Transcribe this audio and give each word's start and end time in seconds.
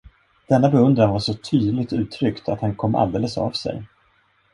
Denna 0.49 0.69
beundran 0.69 1.09
var 1.13 1.19
så 1.19 1.33
tydligt 1.33 1.93
uttryckt, 1.93 2.49
att 2.49 2.61
han 2.61 2.75
kom 2.75 2.95
alldeles 2.95 3.37
av 3.37 3.51
sig. 3.51 3.83